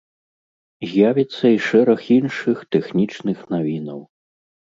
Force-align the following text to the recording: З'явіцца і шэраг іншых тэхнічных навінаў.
З'явіцца 0.93 1.45
і 1.57 1.59
шэраг 1.67 2.01
іншых 2.17 2.57
тэхнічных 2.77 3.37
навінаў. 3.55 3.99